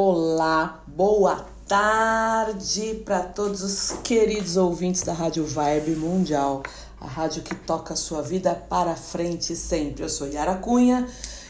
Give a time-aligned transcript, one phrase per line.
[0.00, 6.62] Olá, boa tarde para todos os queridos ouvintes da Rádio Vibe Mundial,
[7.00, 10.04] a rádio que toca a sua vida para frente sempre.
[10.04, 11.04] Eu sou Yara Cunha,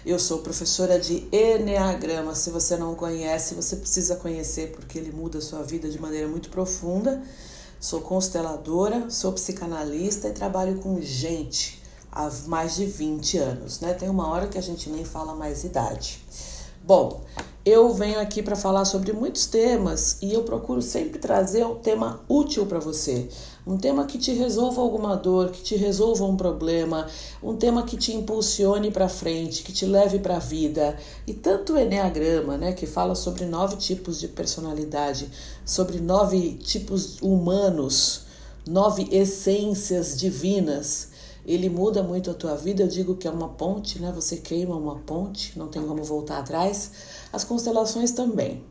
[0.04, 2.34] eu sou professora de Enneagrama.
[2.34, 6.26] Se você não conhece, você precisa conhecer porque ele muda a sua vida de maneira
[6.26, 7.22] muito profunda.
[7.78, 13.92] Sou consteladora, sou psicanalista e trabalho com gente há mais de 20 anos, né?
[13.92, 16.24] Tem uma hora que a gente nem fala mais idade.
[16.82, 17.20] Bom,
[17.69, 22.21] eu venho aqui para falar sobre muitos temas e eu procuro sempre trazer um tema
[22.29, 23.29] útil para você.
[23.67, 27.07] Um tema que te resolva alguma dor, que te resolva um problema,
[27.43, 30.96] um tema que te impulsione para frente, que te leve para a vida.
[31.26, 35.31] E tanto o Enneagrama, né, que fala sobre nove tipos de personalidade,
[35.64, 38.23] sobre nove tipos humanos,
[38.67, 41.17] nove essências divinas
[41.48, 42.83] ele muda muito a tua vida.
[42.83, 44.12] Eu digo que é uma ponte, né?
[44.14, 46.91] Você queima uma ponte, não tem como voltar atrás.
[47.33, 48.62] As constelações também.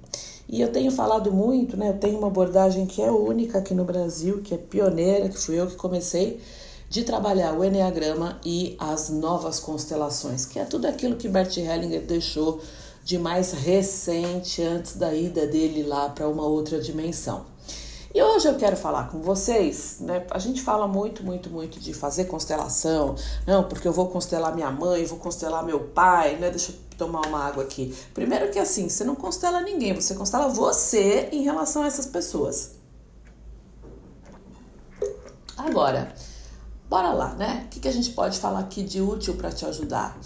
[0.48, 1.90] E eu tenho falado muito, né?
[1.90, 5.60] Eu tenho uma abordagem que é única aqui no Brasil, que é pioneira, que fui
[5.60, 6.40] eu que comecei
[6.88, 12.06] de trabalhar o Enneagrama e as novas constelações, que é tudo aquilo que Bert Hellinger
[12.06, 12.62] deixou
[13.04, 17.46] de mais recente antes da ida dele lá para uma outra dimensão.
[18.18, 20.26] E hoje eu quero falar com vocês, né?
[20.32, 23.14] A gente fala muito, muito, muito de fazer constelação,
[23.46, 26.50] não, porque eu vou constelar minha mãe, vou constelar meu pai, né?
[26.50, 27.96] Deixa eu tomar uma água aqui.
[28.16, 32.72] Primeiro que assim, você não constela ninguém, você constela você em relação a essas pessoas.
[35.56, 36.12] Agora,
[36.90, 37.66] bora lá, né?
[37.66, 40.18] O que, que a gente pode falar aqui de útil para te ajudar?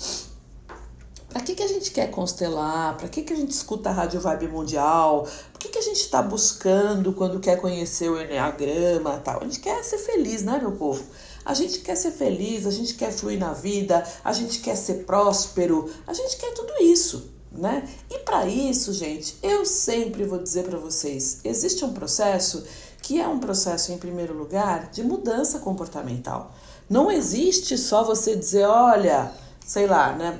[1.31, 2.98] Para que, que a gente quer constelar?
[2.98, 5.26] Para que, que a gente escuta a Rádio Vibe Mundial?
[5.72, 9.39] Que a gente está buscando quando quer conhecer o Enneagrama tal?
[9.39, 11.02] A gente quer ser feliz, né, meu povo?
[11.45, 15.05] A gente quer ser feliz, a gente quer fluir na vida, a gente quer ser
[15.05, 17.88] próspero, a gente quer tudo isso, né?
[18.09, 22.64] E para isso, gente, eu sempre vou dizer para vocês, existe um processo
[23.02, 26.53] que é um processo em primeiro lugar de mudança comportamental.
[26.89, 29.31] Não existe só você dizer, olha,
[29.65, 30.39] sei lá, né?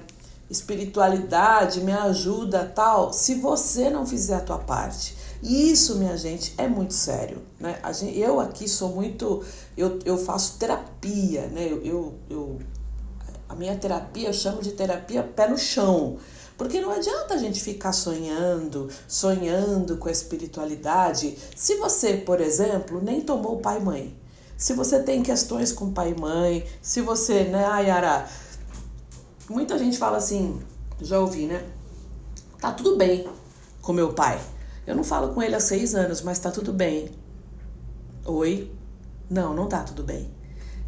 [0.52, 5.21] espiritualidade, me ajuda, tal, se você não fizer a tua parte.
[5.41, 7.79] E isso, minha gente, é muito sério, né?
[7.94, 9.44] Gente, eu aqui sou muito,
[9.75, 11.68] eu, eu faço terapia, né?
[11.69, 12.59] Eu, eu, eu,
[13.50, 16.18] a minha terapia eu chamo de terapia pé no chão.
[16.57, 23.02] Porque não adianta a gente ficar sonhando, sonhando com a espiritualidade, se você, por exemplo,
[23.02, 24.18] nem tomou pai e mãe.
[24.56, 28.28] Se você tem questões com pai e mãe, se você, né, Ayara,
[29.52, 30.62] Muita gente fala assim,
[31.02, 31.62] já ouvi, né?
[32.58, 33.28] Tá tudo bem
[33.81, 34.40] com meu pai.
[34.91, 37.09] Eu não falo com ele há seis anos, mas tá tudo bem.
[38.25, 38.69] Oi?
[39.29, 40.29] Não, não tá tudo bem.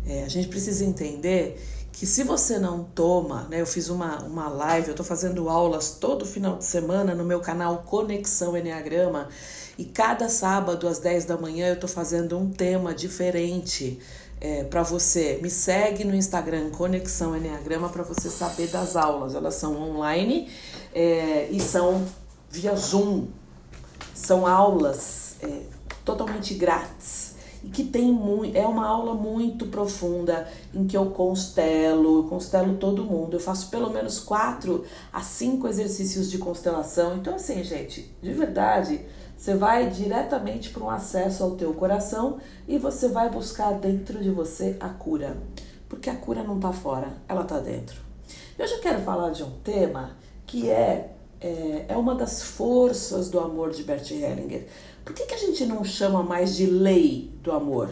[0.05, 1.57] É, a gente precisa entender
[1.89, 3.61] que se você não toma, né?
[3.61, 7.39] Eu fiz uma, uma live, eu tô fazendo aulas todo final de semana no meu
[7.39, 9.29] canal Conexão Enneagrama
[9.77, 14.01] e cada sábado às 10 da manhã eu tô fazendo um tema diferente
[14.41, 15.39] é, para você.
[15.41, 19.33] Me segue no Instagram Conexão Enneagrama para você saber das aulas.
[19.33, 20.49] Elas são online
[20.93, 22.05] é, e são
[22.49, 23.27] via Zoom.
[24.13, 25.61] São aulas é,
[26.05, 32.17] totalmente grátis e que tem muito, é uma aula muito profunda em que eu constelo,
[32.19, 33.35] eu constelo todo mundo.
[33.35, 37.15] Eu faço pelo menos quatro a cinco exercícios de constelação.
[37.15, 38.99] Então, assim, gente, de verdade,
[39.37, 42.37] você vai diretamente para um acesso ao teu coração
[42.67, 45.37] e você vai buscar dentro de você a cura.
[45.87, 48.01] Porque a cura não está fora, ela está dentro.
[48.59, 50.11] Eu já quero falar de um tema
[50.45, 51.12] que é,
[51.43, 54.65] é, é uma das forças do amor de Bert Hellinger.
[55.03, 57.89] Por que, que a gente não chama mais de lei do amor?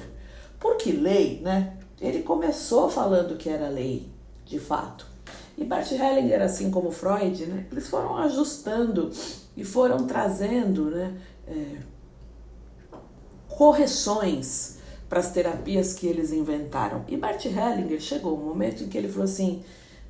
[0.59, 1.77] Porque lei, né?
[1.99, 4.09] Ele começou falando que era lei,
[4.45, 5.05] de fato.
[5.57, 9.11] E Bert Hellinger, assim como Freud, né, eles foram ajustando
[9.55, 11.13] e foram trazendo né,
[11.47, 11.77] é,
[13.47, 17.03] correções para as terapias que eles inventaram.
[17.07, 19.61] E Bert Hellinger chegou um momento em que ele falou assim: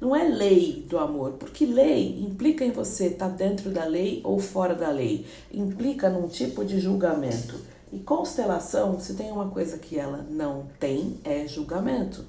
[0.01, 4.19] não é lei do amor, porque lei implica em você estar tá dentro da lei
[4.23, 7.55] ou fora da lei, implica num tipo de julgamento.
[7.93, 12.25] E constelação, se tem uma coisa que ela não tem, é julgamento.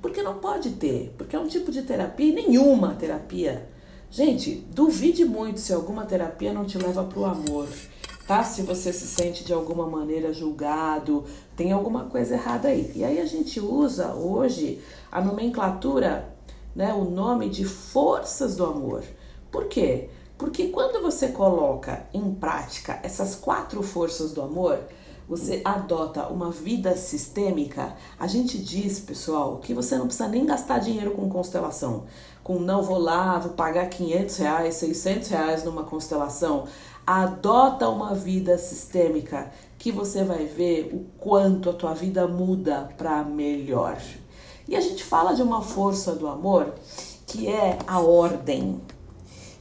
[0.00, 3.68] Porque não pode ter, porque é um tipo de terapia e nenhuma terapia.
[4.10, 7.68] Gente, duvide muito se alguma terapia não te leva para o amor
[8.30, 8.44] tá?
[8.44, 11.24] Se você se sente de alguma maneira julgado,
[11.56, 12.92] tem alguma coisa errada aí.
[12.94, 14.80] E aí a gente usa hoje
[15.10, 16.29] a nomenclatura,
[16.74, 19.02] né, o nome de forças do amor.
[19.50, 20.08] Por quê?
[20.38, 24.80] Porque quando você coloca em prática essas quatro forças do amor,
[25.30, 30.80] você adota uma vida sistêmica, a gente diz, pessoal, que você não precisa nem gastar
[30.80, 32.04] dinheiro com constelação.
[32.42, 36.64] Com não vou lá, vou pagar 500 reais, 600 reais numa constelação.
[37.06, 43.22] Adota uma vida sistêmica que você vai ver o quanto a tua vida muda para
[43.22, 43.98] melhor.
[44.70, 46.72] E a gente fala de uma força do amor
[47.26, 48.80] que é a ordem,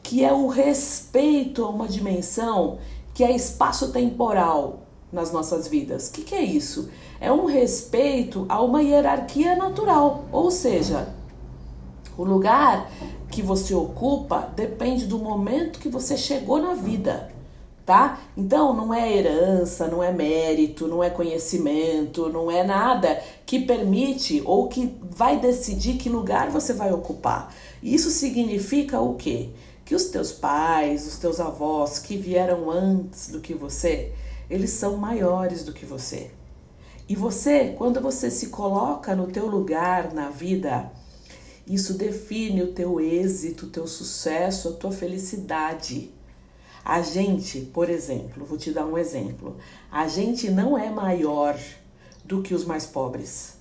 [0.03, 2.77] que é o respeito a uma dimensão
[3.11, 6.09] que é espaço-temporal nas nossas vidas.
[6.09, 6.91] O que, que é isso?
[7.19, 11.11] É um respeito a uma hierarquia natural, ou seja,
[12.15, 12.87] o lugar
[13.31, 17.31] que você ocupa depende do momento que você chegou na vida,
[17.89, 18.19] tá?
[18.37, 24.43] Então não é herança, não é mérito, não é conhecimento, não é nada que permite
[24.45, 27.51] ou que vai decidir que lugar você vai ocupar.
[27.81, 29.49] Isso significa o quê?
[29.83, 34.13] Que os teus pais, os teus avós que vieram antes do que você,
[34.47, 36.29] eles são maiores do que você.
[37.07, 40.91] E você, quando você se coloca no teu lugar na vida,
[41.65, 46.18] isso define o teu êxito, o teu sucesso, a tua felicidade.
[46.83, 49.57] A gente, por exemplo, vou te dar um exemplo.
[49.91, 51.57] A gente não é maior
[52.25, 53.57] do que os mais pobres.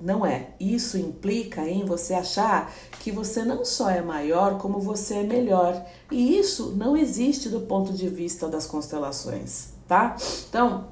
[0.00, 0.50] Não é.
[0.60, 5.84] Isso implica em você achar que você não só é maior, como você é melhor.
[6.10, 10.16] E isso não existe do ponto de vista das constelações, tá?
[10.48, 10.86] Então,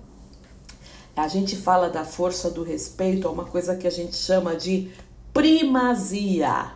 [1.16, 4.90] a gente fala da força do respeito a uma coisa que a gente chama de
[5.32, 6.72] primazia,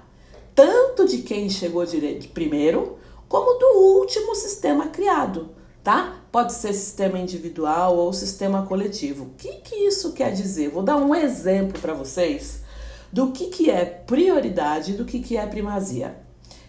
[0.55, 1.85] tanto de quem chegou
[2.33, 3.00] primeiro,
[3.31, 5.51] como do último sistema criado,
[5.85, 6.17] tá?
[6.33, 9.27] Pode ser sistema individual ou sistema coletivo.
[9.27, 10.69] O que, que isso quer dizer?
[10.71, 12.65] Vou dar um exemplo para vocês
[13.13, 16.17] do que, que é prioridade e do que, que é primazia.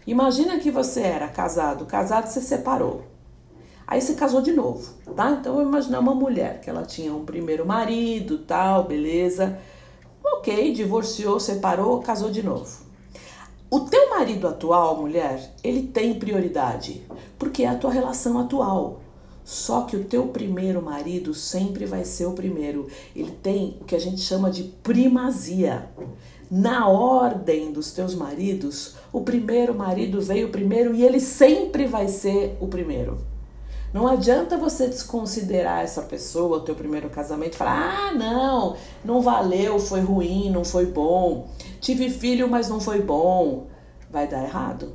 [0.06, 3.06] Imagina que você era casado, casado você separou.
[3.88, 5.31] Aí você casou de novo, tá?
[5.31, 9.58] Então vou imaginar uma mulher que ela tinha um primeiro marido, tal, beleza.
[10.24, 12.91] Ok, divorciou, separou, casou de novo.
[13.74, 17.08] O teu marido atual, mulher, ele tem prioridade,
[17.40, 19.00] porque é a tua relação atual.
[19.46, 22.90] Só que o teu primeiro marido sempre vai ser o primeiro.
[23.16, 25.90] Ele tem o que a gente chama de primazia.
[26.52, 32.58] Na ordem dos teus maridos, o primeiro marido veio primeiro e ele sempre vai ser
[32.60, 33.20] o primeiro.
[33.94, 39.80] Não adianta você desconsiderar essa pessoa, o teu primeiro casamento, falar: "Ah, não, não valeu,
[39.80, 41.50] foi ruim, não foi bom.
[41.80, 43.68] Tive filho, mas não foi bom".
[44.10, 44.94] Vai dar errado.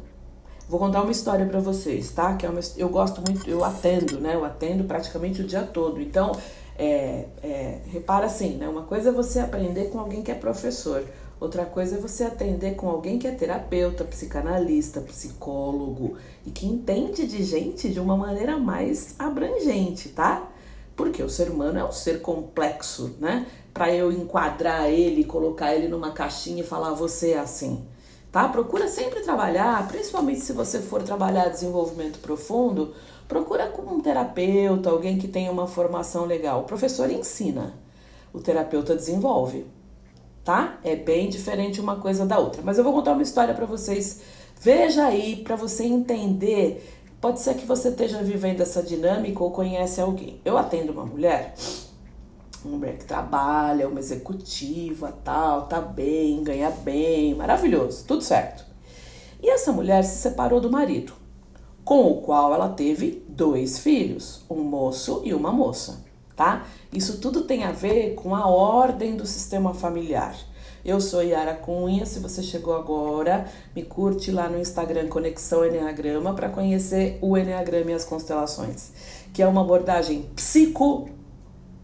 [0.69, 2.34] Vou contar uma história para vocês, tá?
[2.34, 4.34] Que é uma, eu gosto muito, eu atendo, né?
[4.34, 6.00] Eu atendo praticamente o dia todo.
[6.00, 6.32] Então,
[6.78, 8.69] é, é, repara assim, né?
[8.69, 11.04] Uma coisa é você aprender com alguém que é professor,
[11.40, 17.26] outra coisa é você atender com alguém que é terapeuta, psicanalista, psicólogo e que entende
[17.26, 20.48] de gente de uma maneira mais abrangente, tá?
[20.94, 23.46] Porque o ser humano é um ser complexo, né?
[23.74, 27.86] Para eu enquadrar ele, colocar ele numa caixinha e falar você é assim
[28.36, 28.46] tá?
[28.50, 32.92] Procura sempre trabalhar, principalmente se você for trabalhar desenvolvimento profundo,
[33.26, 36.60] procura com um terapeuta, alguém que tenha uma formação legal.
[36.60, 37.72] O professor ensina,
[38.34, 39.64] o terapeuta desenvolve,
[40.46, 40.78] tá?
[40.84, 42.62] É bem diferente uma coisa da outra.
[42.64, 44.20] Mas eu vou contar uma história para vocês.
[44.60, 46.88] Veja aí para você entender.
[47.20, 50.40] Pode ser que você esteja vivendo essa dinâmica ou conhece alguém.
[50.44, 51.54] Eu atendo uma mulher
[52.64, 58.64] uma mulher que trabalha, uma executiva, tal, tá bem, ganha bem, maravilhoso, tudo certo.
[59.40, 61.12] E essa mulher se separou do marido,
[61.84, 66.04] com o qual ela teve dois filhos, um moço e uma moça,
[66.37, 66.66] tá?
[66.93, 70.37] Isso tudo tem a ver com a ordem do sistema familiar.
[70.85, 76.33] Eu sou Yara Cunha, se você chegou agora, me curte lá no Instagram Conexão Enneagrama
[76.33, 78.93] para conhecer o Enneagrama e as constelações,
[79.33, 81.09] que é uma abordagem psico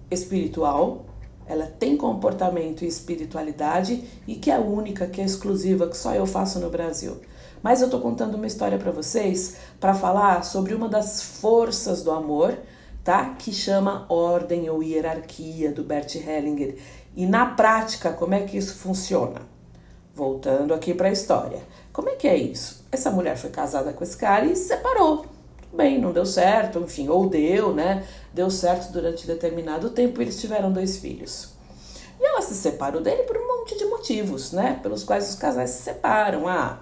[0.09, 1.07] espiritual,
[1.47, 6.25] ela tem comportamento e espiritualidade e que é única, que é exclusiva, que só eu
[6.25, 7.17] faço no Brasil.
[7.63, 12.11] Mas eu estou contando uma história para vocês para falar sobre uma das forças do
[12.11, 12.57] amor,
[13.05, 13.35] tá?
[13.39, 16.77] Que chama ordem ou hierarquia do Bert Hellinger.
[17.17, 19.43] E na prática, como é que isso funciona?
[20.15, 21.61] Voltando aqui para a história.
[21.93, 22.85] Como é que é isso?
[22.91, 25.27] Essa mulher foi casada com esse cara e se separou
[25.73, 28.07] bem, não deu certo, enfim, ou deu, né?
[28.33, 31.51] Deu certo durante determinado tempo e eles tiveram dois filhos.
[32.21, 34.79] E ela se separou dele por um monte de motivos, né?
[34.83, 36.47] Pelos quais os casais se separam.
[36.47, 36.81] Ah,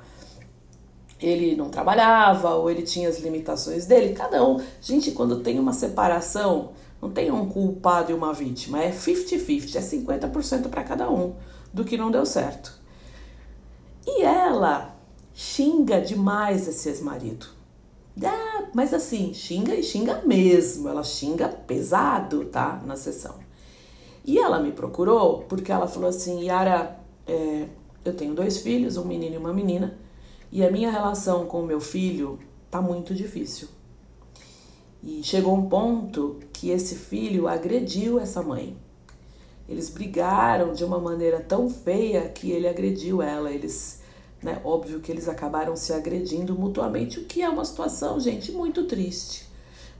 [1.20, 4.60] ele não trabalhava, ou ele tinha as limitações dele, cada um.
[4.80, 9.80] Gente, quando tem uma separação, não tem um culpado e uma vítima, é 50-50, é
[9.80, 11.34] 50% para cada um
[11.72, 12.78] do que não deu certo.
[14.06, 14.96] E ela
[15.34, 17.60] xinga demais esse ex-marido
[18.72, 20.88] mas assim, xinga e xinga mesmo.
[20.88, 22.80] Ela xinga pesado, tá?
[22.86, 23.34] Na sessão.
[24.24, 27.66] E ela me procurou porque ela falou assim: Yara, é,
[28.04, 29.96] eu tenho dois filhos, um menino e uma menina,
[30.52, 32.38] e a minha relação com o meu filho
[32.70, 33.68] tá muito difícil.
[35.02, 38.76] E chegou um ponto que esse filho agrediu essa mãe.
[39.68, 43.50] Eles brigaram de uma maneira tão feia que ele agrediu ela.
[43.50, 44.02] Eles,
[44.42, 48.84] né, óbvio que eles acabaram se agredindo mutuamente, o que é uma situação, gente, muito
[48.84, 49.48] triste.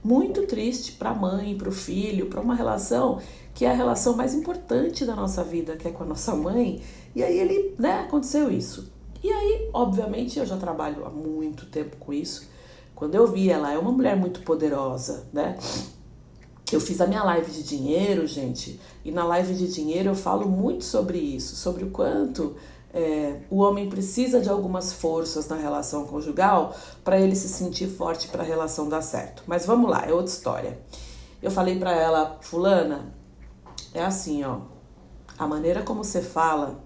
[0.03, 3.19] Muito triste para a mãe, para o filho, para uma relação
[3.53, 6.81] que é a relação mais importante da nossa vida, que é com a nossa mãe.
[7.15, 8.91] E aí ele, né, aconteceu isso.
[9.23, 12.49] E aí, obviamente, eu já trabalho há muito tempo com isso.
[12.95, 15.57] Quando eu vi ela é uma mulher muito poderosa, né?
[16.71, 20.47] Eu fiz a minha live de dinheiro, gente, e na live de dinheiro eu falo
[20.47, 22.55] muito sobre isso, sobre o quanto
[22.93, 28.27] é, o homem precisa de algumas forças na relação conjugal para ele se sentir forte
[28.27, 29.43] para a relação dar certo.
[29.47, 30.79] Mas vamos lá, é outra história.
[31.41, 33.13] Eu falei para ela, fulana,
[33.93, 34.59] é assim, ó,
[35.37, 36.83] a maneira como você fala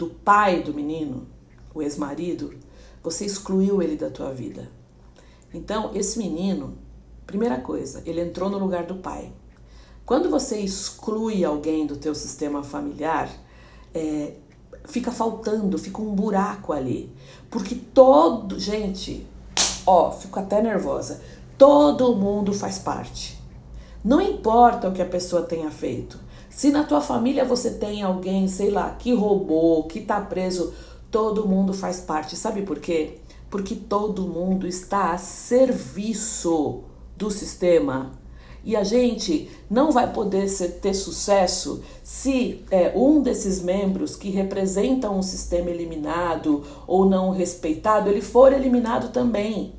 [0.00, 1.26] do pai do menino,
[1.74, 2.54] o ex-marido,
[3.02, 4.70] você excluiu ele da tua vida.
[5.52, 6.78] Então, esse menino,
[7.26, 9.30] primeira coisa, ele entrou no lugar do pai.
[10.06, 13.30] Quando você exclui alguém do teu sistema familiar,
[13.92, 14.36] é,
[14.86, 17.14] fica faltando, fica um buraco ali.
[17.50, 19.26] Porque todo, gente,
[19.86, 21.20] ó, fico até nervosa.
[21.58, 23.38] Todo mundo faz parte.
[24.02, 26.18] Não importa o que a pessoa tenha feito.
[26.50, 30.74] Se na tua família você tem alguém, sei lá, que roubou, que tá preso,
[31.10, 32.36] todo mundo faz parte.
[32.36, 33.20] Sabe por quê?
[33.50, 36.84] porque todo mundo está a serviço
[37.16, 38.12] do sistema.
[38.62, 44.30] E a gente não vai poder ser, ter sucesso se é, um desses membros que
[44.30, 49.72] representam um sistema eliminado ou não respeitado, ele for eliminado também.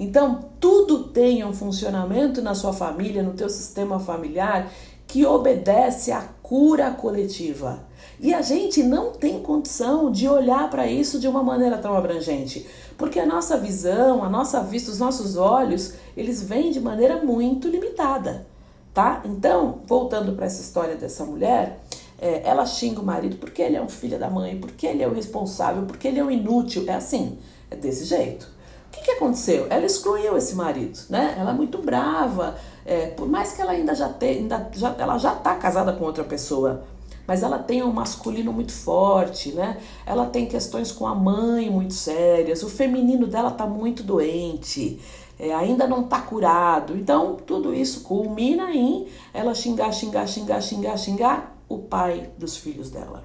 [0.00, 4.72] Então, tudo tem um funcionamento na sua família, no teu sistema familiar,
[5.12, 7.80] que obedece à cura coletiva.
[8.18, 12.66] E a gente não tem condição de olhar para isso de uma maneira tão abrangente,
[12.96, 17.68] porque a nossa visão, a nossa vista, os nossos olhos, eles vêm de maneira muito
[17.68, 18.46] limitada,
[18.94, 19.20] tá?
[19.26, 21.84] Então, voltando para essa história dessa mulher,
[22.18, 25.06] é, ela xinga o marido porque ele é um filho da mãe, porque ele é
[25.06, 27.36] o responsável, porque ele é um inútil, é assim,
[27.70, 28.48] é desse jeito.
[28.88, 29.66] O que, que aconteceu?
[29.68, 31.34] Ela excluiu esse marido, né?
[31.38, 35.18] Ela é muito brava, é, por mais que ela ainda já tenha, ainda já, ela
[35.18, 36.84] já está casada com outra pessoa,
[37.26, 39.78] mas ela tem um masculino muito forte, né?
[40.04, 45.00] Ela tem questões com a mãe muito sérias, o feminino dela tá muito doente,
[45.38, 46.96] é, ainda não tá curado.
[46.96, 52.90] Então, tudo isso culmina em ela xingar, xingar, xingar, xingar, xingar o pai dos filhos
[52.90, 53.24] dela.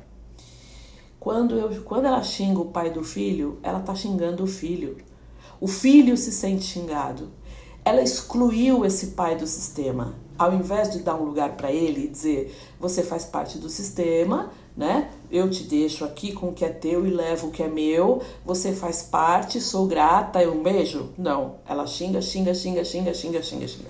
[1.20, 4.98] Quando, eu, quando ela xinga o pai do filho, ela tá xingando o filho.
[5.60, 7.30] O filho se sente xingado.
[7.88, 12.08] Ela excluiu esse pai do sistema ao invés de dar um lugar para ele e
[12.10, 15.10] dizer você faz parte do sistema, né?
[15.32, 18.22] Eu te deixo aqui com o que é teu e levo o que é meu.
[18.46, 21.12] Você faz parte, sou grata, eu beijo.
[21.17, 23.89] Não, ela xinga, xinga, xinga, xinga, xinga, xinga, xinga.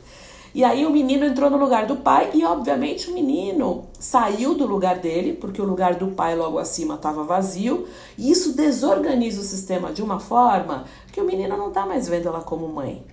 [0.54, 4.68] E aí o menino entrou no lugar do pai e obviamente o menino saiu do
[4.68, 9.44] lugar dele, porque o lugar do pai logo acima estava vazio, e isso desorganiza o
[9.44, 13.04] sistema de uma forma que o menino não está mais vendo ela como mãe.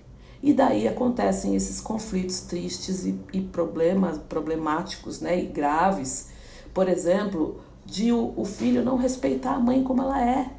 [0.45, 6.27] E daí acontecem esses conflitos tristes e, e problemas problemáticos né, e graves.
[6.71, 10.51] Por exemplo, de o, o filho não respeitar a mãe como ela é.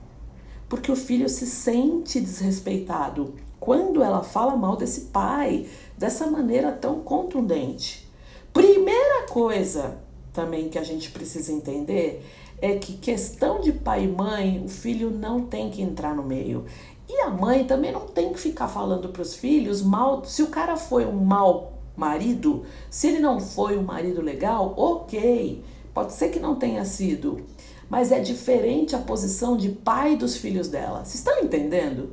[0.68, 6.98] Porque o filho se sente desrespeitado quando ela fala mal desse pai dessa maneira tão
[6.98, 8.10] contundente.
[8.52, 9.98] Primeira coisa
[10.32, 12.26] também que a gente precisa entender
[12.60, 16.64] é que questão de pai e mãe, o filho não tem que entrar no meio.
[17.08, 20.24] E a mãe também não tem que ficar falando para os filhos mal.
[20.24, 25.62] Se o cara foi um mau marido, se ele não foi um marido legal, ok.
[25.94, 27.40] Pode ser que não tenha sido.
[27.88, 31.04] Mas é diferente a posição de pai dos filhos dela.
[31.04, 32.12] Vocês estão entendendo?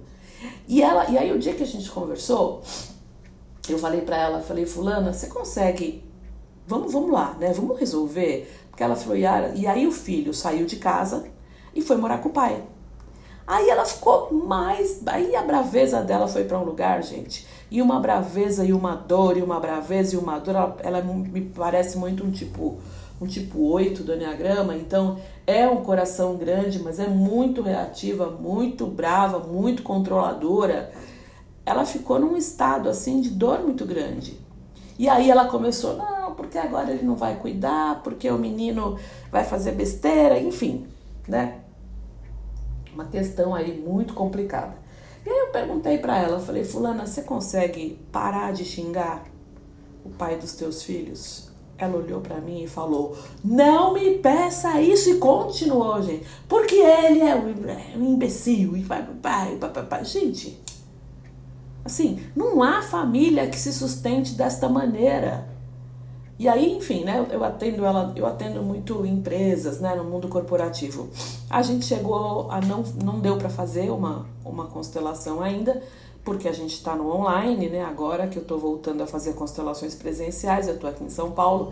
[0.68, 2.62] E ela, e aí o dia que a gente conversou,
[3.68, 6.04] eu falei para ela, falei, fulana, você consegue?
[6.68, 7.52] Vamos, vamos lá, né?
[7.54, 8.50] Vamos resolver.
[8.70, 11.26] Porque ela falou, Yara, e aí o filho saiu de casa
[11.76, 12.64] e foi morar com o pai.
[13.46, 15.02] Aí ela ficou mais.
[15.06, 17.46] Aí a braveza dela foi para um lugar, gente.
[17.70, 21.42] E uma braveza e uma dor, e uma braveza e uma dor, ela, ela me
[21.42, 22.78] parece muito um tipo
[23.22, 28.86] um tipo 8 do Enneagrama, então é um coração grande, mas é muito reativa, muito
[28.86, 30.92] brava, muito controladora.
[31.66, 34.38] Ela ficou num estado assim de dor muito grande.
[35.00, 38.98] E aí ela começou, não, porque agora ele não vai cuidar, porque o menino
[39.32, 40.86] vai fazer besteira, enfim,
[41.28, 41.63] né?
[42.94, 44.76] Uma questão aí muito complicada.
[45.26, 49.24] E aí eu perguntei para ela, falei, fulana, você consegue parar de xingar
[50.04, 51.52] o pai dos teus filhos?
[51.78, 55.10] Ela olhou para mim e falou: Não me peça isso.
[55.10, 56.26] E continuou, gente.
[56.48, 58.78] Porque ele é um imbecil.
[58.78, 60.06] E pai, pai.
[60.06, 60.62] Gente,
[61.84, 65.53] assim, não há família que se sustente desta maneira.
[66.44, 71.08] E aí, enfim, né, eu atendo ela, eu atendo muito empresas, né, no mundo corporativo.
[71.50, 75.82] A gente chegou a não não deu para fazer uma uma constelação ainda,
[76.22, 77.82] porque a gente está no online, né?
[77.86, 81.72] Agora que eu estou voltando a fazer constelações presenciais, eu estou aqui em São Paulo.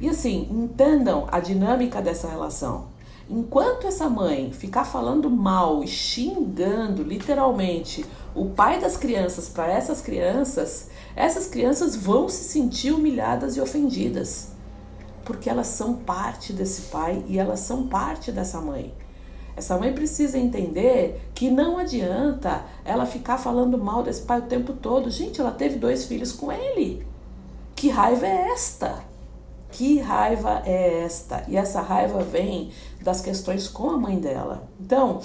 [0.00, 2.86] E assim, entendam a dinâmica dessa relação.
[3.30, 10.00] Enquanto essa mãe ficar falando mal e xingando literalmente o pai das crianças para essas
[10.00, 14.50] crianças, essas crianças vão se sentir humilhadas e ofendidas.
[15.24, 18.94] Porque elas são parte desse pai e elas são parte dessa mãe.
[19.56, 24.72] Essa mãe precisa entender que não adianta ela ficar falando mal desse pai o tempo
[24.72, 25.10] todo.
[25.10, 27.04] Gente, ela teve dois filhos com ele.
[27.74, 29.02] Que raiva é esta?
[29.72, 31.44] Que raiva é esta?
[31.48, 32.70] E essa raiva vem
[33.02, 34.68] das questões com a mãe dela.
[34.80, 35.20] Então,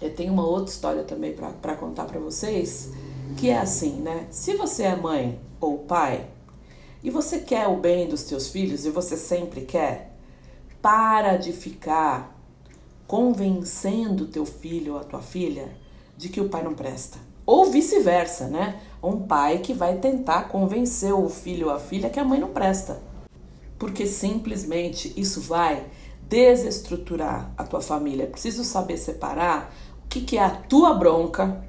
[0.00, 2.90] eu tenho uma outra história também para contar para vocês,
[3.36, 4.26] que é assim, né?
[4.30, 6.26] Se você é mãe ou pai
[7.02, 10.16] e você quer o bem dos teus filhos e você sempre quer,
[10.80, 12.36] para de ficar
[13.06, 15.76] convencendo teu filho ou a tua filha
[16.16, 17.18] de que o pai não presta.
[17.46, 18.80] Ou vice-versa, né?
[19.02, 22.48] Um pai que vai tentar convencer o filho ou a filha que a mãe não
[22.48, 23.00] presta.
[23.78, 25.86] Porque simplesmente isso vai
[26.28, 28.24] desestruturar a tua família.
[28.24, 31.64] É preciso saber separar o que, que é a tua bronca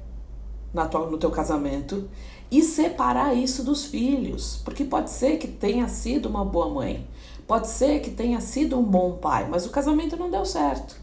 [0.72, 2.08] na tua, no teu casamento
[2.50, 4.60] e separar isso dos filhos.
[4.64, 7.06] Porque pode ser que tenha sido uma boa mãe,
[7.46, 10.96] pode ser que tenha sido um bom pai, mas o casamento não deu certo.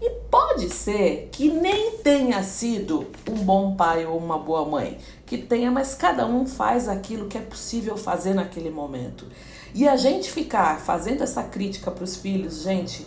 [0.00, 5.38] E pode ser que nem tenha sido um bom pai ou uma boa mãe, que
[5.38, 9.26] tenha, mas cada um faz aquilo que é possível fazer naquele momento.
[9.74, 13.06] E a gente ficar fazendo essa crítica para os filhos, gente,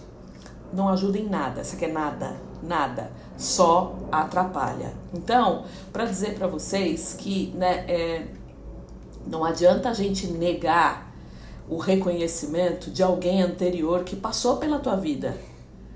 [0.73, 1.61] não ajuda em nada.
[1.61, 4.93] Isso aqui é nada, nada, só atrapalha.
[5.13, 8.27] Então, para dizer para vocês que né, é,
[9.25, 11.13] não adianta a gente negar
[11.69, 15.37] o reconhecimento de alguém anterior que passou pela tua vida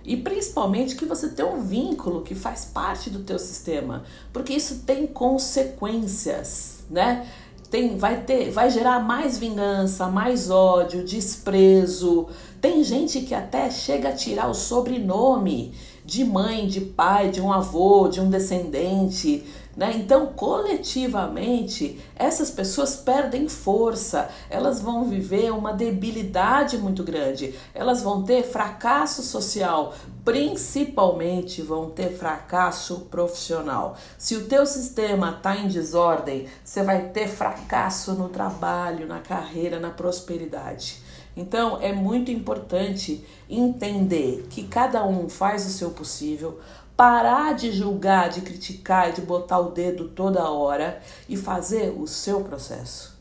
[0.06, 4.84] e principalmente que você tem um vínculo que faz parte do teu sistema, porque isso
[4.86, 7.26] tem consequências, né?
[7.70, 12.28] Tem, vai ter, vai gerar mais vingança, mais ódio, desprezo.
[12.64, 15.74] Tem gente que até chega a tirar o sobrenome
[16.06, 19.44] de mãe, de pai, de um avô, de um descendente,
[19.76, 19.92] né?
[19.98, 28.24] Então, coletivamente, essas pessoas perdem força, elas vão viver uma debilidade muito grande, elas vão
[28.24, 33.98] ter fracasso social, principalmente vão ter fracasso profissional.
[34.18, 39.82] Se o teu sistema está em desordem, você vai ter fracasso no trabalho, na carreira,
[39.82, 41.03] na prosperidade.
[41.36, 46.60] Então é muito importante entender que cada um faz o seu possível,
[46.96, 52.08] parar de julgar, de criticar e de botar o dedo toda hora e fazer o
[52.08, 53.18] seu processo.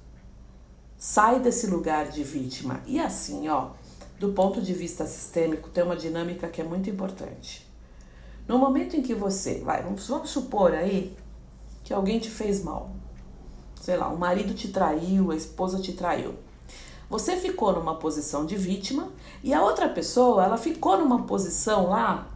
[0.99, 2.81] Sai desse lugar de vítima.
[2.87, 3.71] E assim, ó,
[4.21, 7.67] do ponto de vista sistêmico, tem uma dinâmica que é muito importante.
[8.47, 11.17] No momento em que você, vai, vamos, vamos supor aí
[11.83, 12.91] que alguém te fez mal.
[13.81, 16.35] Sei lá, o marido te traiu, a esposa te traiu.
[17.13, 19.11] Você ficou numa posição de vítima
[19.45, 22.27] e a outra pessoa, ela ficou numa posição lá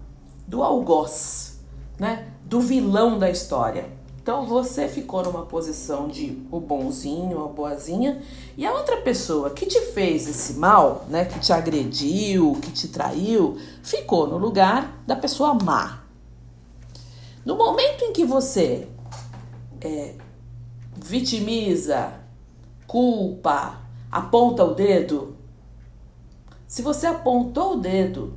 [0.46, 1.60] do algoz,
[1.98, 2.28] né?
[2.44, 3.90] Do vilão da história.
[4.20, 8.22] Então você ficou numa posição de o bonzinho, a boazinha,
[8.54, 12.88] e a outra pessoa que te fez esse mal, né, que te agrediu, que te
[12.88, 16.02] traiu, ficou no lugar da pessoa má.
[17.46, 18.86] No momento em que você
[19.80, 20.16] é,
[20.94, 22.12] vitimiza,
[22.86, 23.86] culpa,
[24.16, 25.37] aponta o dedo,
[26.66, 28.33] se você apontou o dedo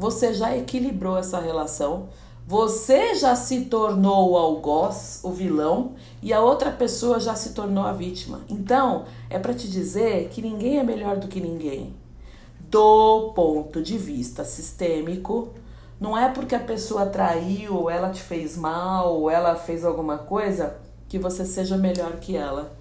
[0.00, 2.08] você já equilibrou essa relação,
[2.46, 7.84] você já se tornou o algoz, o vilão, e a outra pessoa já se tornou
[7.84, 8.40] a vítima.
[8.48, 11.94] Então, é para te dizer que ninguém é melhor do que ninguém.
[12.58, 15.50] Do ponto de vista sistêmico,
[16.00, 20.16] não é porque a pessoa traiu, ou ela te fez mal, ou ela fez alguma
[20.16, 20.78] coisa,
[21.10, 22.72] que você seja melhor que ela.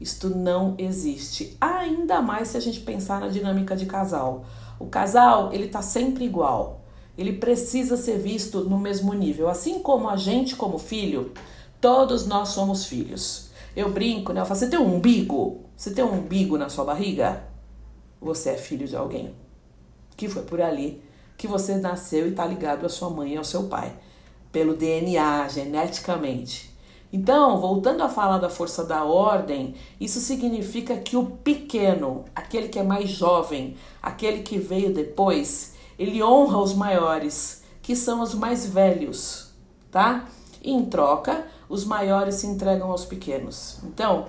[0.00, 1.56] Isto não existe.
[1.60, 4.44] Ainda mais se a gente pensar na dinâmica de casal.
[4.78, 6.80] O casal, ele tá sempre igual.
[7.18, 9.48] Ele precisa ser visto no mesmo nível.
[9.48, 11.32] Assim como a gente, como filho,
[11.80, 13.50] todos nós somos filhos.
[13.76, 14.40] Eu brinco, né?
[14.40, 15.66] Eu falo, você tem um umbigo?
[15.76, 17.44] Você tem um umbigo na sua barriga?
[18.20, 19.34] Você é filho de alguém.
[20.16, 21.02] Que foi por ali
[21.36, 23.94] que você nasceu e tá ligado à sua mãe e ao seu pai.
[24.52, 26.69] pelo DNA, geneticamente.
[27.12, 32.78] Então, voltando a falar da força da ordem, isso significa que o pequeno, aquele que
[32.78, 38.64] é mais jovem, aquele que veio depois, ele honra os maiores, que são os mais
[38.64, 39.52] velhos,
[39.90, 40.26] tá?
[40.62, 43.80] E em troca, os maiores se entregam aos pequenos.
[43.82, 44.26] Então,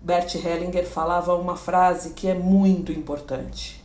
[0.00, 3.84] Bert Hellinger falava uma frase que é muito importante.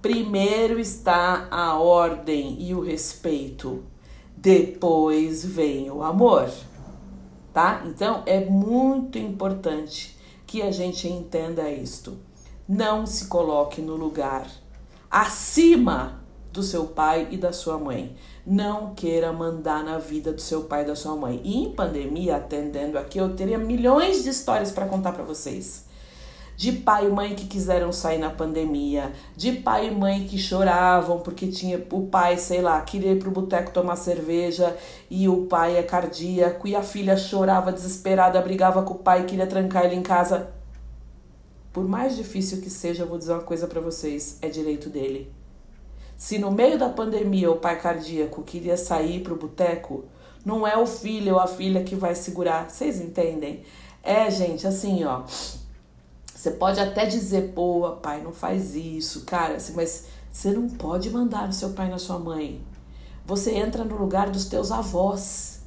[0.00, 3.82] Primeiro está a ordem e o respeito,
[4.36, 6.48] depois vem o amor
[7.58, 7.82] tá?
[7.86, 10.16] Então é muito importante
[10.46, 12.16] que a gente entenda isto.
[12.68, 14.48] Não se coloque no lugar
[15.10, 16.20] acima
[16.52, 18.14] do seu pai e da sua mãe.
[18.46, 21.40] Não queira mandar na vida do seu pai e da sua mãe.
[21.42, 25.87] E em pandemia, atendendo aqui, eu teria milhões de histórias para contar para vocês
[26.58, 31.20] de pai e mãe que quiseram sair na pandemia, de pai e mãe que choravam
[31.20, 34.76] porque tinha o pai, sei lá, queria ir pro boteco tomar cerveja
[35.08, 39.46] e o pai é cardíaco e a filha chorava desesperada, brigava com o pai, queria
[39.46, 40.50] trancar ele em casa.
[41.72, 45.32] Por mais difícil que seja, eu vou dizer uma coisa para vocês, é direito dele.
[46.16, 50.06] Se no meio da pandemia o pai cardíaco queria sair pro boteco,
[50.44, 52.68] não é o filho ou a filha que vai segurar.
[52.68, 53.62] Vocês entendem?
[54.02, 55.22] É, gente, assim, ó.
[56.38, 61.10] Você pode até dizer, pô, pai, não faz isso, cara, assim, mas você não pode
[61.10, 62.62] mandar no seu pai na sua mãe.
[63.26, 65.62] Você entra no lugar dos teus avós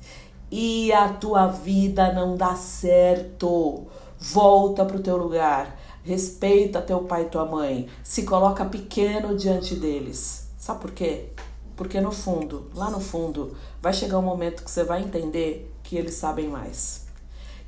[0.49, 3.86] e a tua vida não dá certo.
[4.17, 5.77] Volta pro teu lugar.
[6.05, 7.89] Respeita teu pai e tua mãe.
[8.01, 10.47] Se coloca pequeno diante deles.
[10.57, 11.34] Sabe por quê?
[11.75, 15.97] Porque no fundo, lá no fundo, vai chegar um momento que você vai entender que
[15.97, 17.07] eles sabem mais.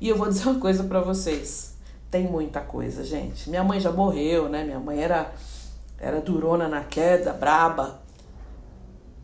[0.00, 1.73] E eu vou dizer uma coisa para vocês
[2.14, 3.50] tem muita coisa, gente.
[3.50, 4.62] Minha mãe já morreu, né?
[4.62, 5.34] Minha mãe era,
[5.98, 8.00] era durona na queda, braba.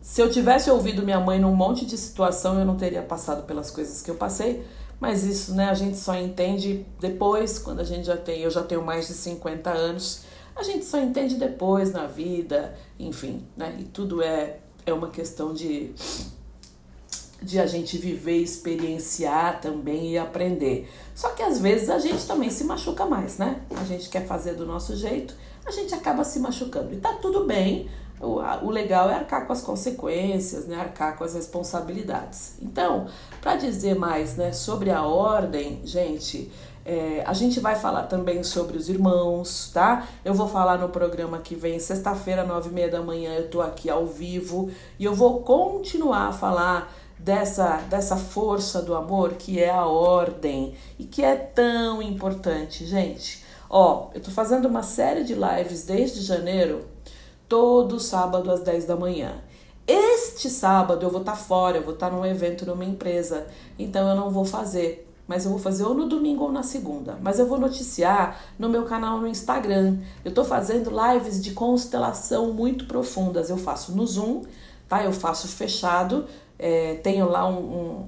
[0.01, 3.71] Se eu tivesse ouvido minha mãe num monte de situação, eu não teria passado pelas
[3.71, 4.67] coisas que eu passei.
[4.99, 8.65] Mas isso, né, a gente só entende depois, quando a gente já tem, eu já
[8.65, 10.25] tenho mais de 50 anos,
[10.57, 13.77] a gente só entende depois na vida, enfim, né?
[13.79, 15.95] E tudo é, é uma questão de
[17.43, 20.91] de a gente viver, experienciar também e aprender.
[21.15, 23.61] Só que às vezes a gente também se machuca mais, né?
[23.81, 26.93] A gente quer fazer do nosso jeito, a gente acaba se machucando.
[26.93, 27.89] E tá tudo bem,
[28.21, 30.77] o, o legal é arcar com as consequências, né?
[30.77, 32.55] Arcar com as responsabilidades.
[32.61, 33.07] Então,
[33.41, 36.51] para dizer mais né, sobre a ordem, gente,
[36.85, 40.07] é, a gente vai falar também sobre os irmãos, tá?
[40.25, 43.61] Eu vou falar no programa que vem, sexta-feira, nove e meia da manhã, eu tô
[43.61, 46.93] aqui ao vivo e eu vou continuar a falar
[47.25, 53.45] dessa, dessa força do amor que é a ordem e que é tão importante, gente.
[53.69, 56.87] Ó, eu tô fazendo uma série de lives desde janeiro,
[57.49, 59.35] todo sábado às 10 da manhã.
[59.87, 63.47] Este sábado eu vou estar tá fora, eu vou estar tá num evento numa empresa,
[63.79, 65.07] então eu não vou fazer.
[65.27, 67.17] Mas eu vou fazer ou no domingo ou na segunda.
[67.23, 69.99] Mas eu vou noticiar no meu canal no Instagram.
[70.25, 73.49] Eu tô fazendo lives de constelação muito profundas.
[73.49, 74.43] Eu faço no Zoom,
[74.91, 75.03] tá?
[75.03, 76.27] Eu faço fechado
[76.63, 77.57] é, tenho lá um,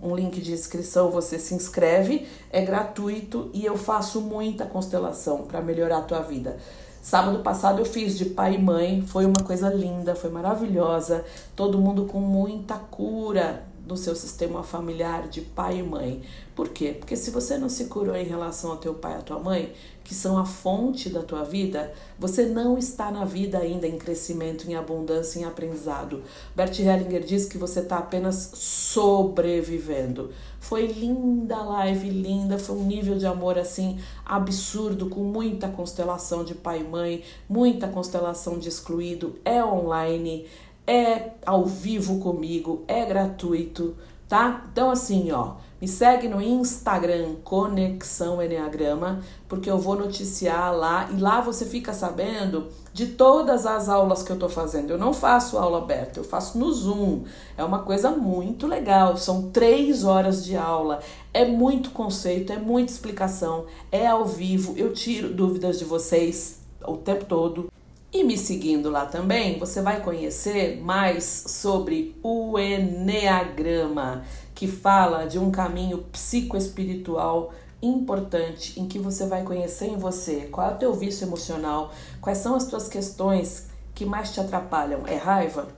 [0.03, 5.47] um, um, link de inscrição, você se inscreve, é gratuito e eu faço muita constelação
[5.47, 6.59] para melhorar a tua vida.
[7.01, 11.25] Sábado passado eu fiz de pai e mãe, foi uma coisa linda, foi maravilhosa,
[11.57, 16.23] todo mundo com muita cura no seu sistema familiar de pai e mãe.
[16.55, 16.95] Por quê?
[16.99, 19.73] Porque se você não se curou em relação ao teu pai e à tua mãe,
[20.05, 24.69] que são a fonte da tua vida, você não está na vida ainda em crescimento,
[24.69, 26.23] em abundância, em aprendizado.
[26.55, 30.31] Bert Hellinger diz que você está apenas sobrevivendo.
[30.61, 36.45] Foi linda a live, linda, foi um nível de amor assim absurdo, com muita constelação
[36.45, 40.47] de pai e mãe, muita constelação de excluído, é online,
[40.87, 43.97] é ao vivo comigo, é gratuito,
[44.29, 44.65] tá?
[44.71, 51.21] Então assim, ó, me segue no Instagram Conexão Enneagrama, porque eu vou noticiar lá e
[51.21, 54.91] lá você fica sabendo de todas as aulas que eu tô fazendo.
[54.91, 57.25] Eu não faço aula aberta, eu faço no Zoom.
[57.57, 59.17] É uma coisa muito legal.
[59.17, 61.01] São três horas de aula.
[61.35, 64.75] É muito conceito, é muita explicação, é ao vivo.
[64.77, 67.73] Eu tiro dúvidas de vocês o tempo todo.
[68.13, 74.23] E me seguindo lá também, você vai conhecer mais sobre o Enneagrama
[74.55, 80.73] que fala de um caminho psicoespiritual importante em que você vai conhecer em você qual
[80.73, 85.07] é o teu vício emocional, quais são as tuas questões que mais te atrapalham.
[85.07, 85.69] É raiva?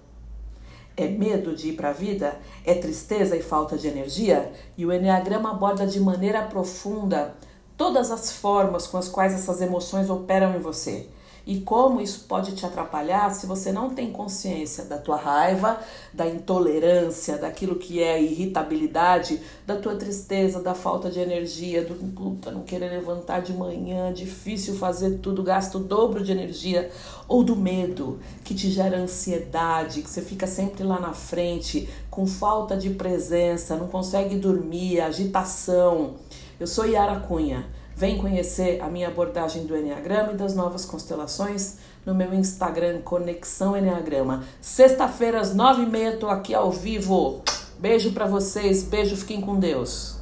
[0.97, 2.37] É medo de ir para a vida?
[2.65, 4.53] É tristeza e falta de energia?
[4.77, 7.37] E o Enneagrama aborda de maneira profunda
[7.77, 11.09] todas as formas com as quais essas emoções operam em você.
[11.47, 15.79] E como isso pode te atrapalhar se você não tem consciência da tua raiva,
[16.13, 22.51] da intolerância, daquilo que é irritabilidade, da tua tristeza, da falta de energia, do puta,
[22.51, 26.91] não querer levantar de manhã, difícil fazer tudo, gasta o dobro de energia,
[27.29, 32.27] ou do medo que te gera ansiedade, que você fica sempre lá na frente, com
[32.27, 36.15] falta de presença, não consegue dormir, agitação.
[36.59, 37.67] Eu sou Yara Cunha.
[37.97, 43.77] Vem conhecer a minha abordagem do Enneagrama e das novas constelações no meu Instagram Conexão
[43.77, 44.43] Enneagrama.
[44.61, 47.43] Sexta-feira às nove e meia tô aqui ao vivo.
[47.79, 50.14] Beijo para vocês, beijo, fiquem com Deus.